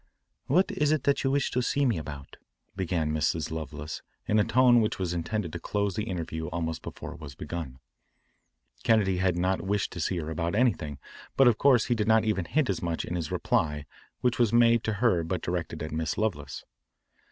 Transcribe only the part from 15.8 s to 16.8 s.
at Miss Lovelace.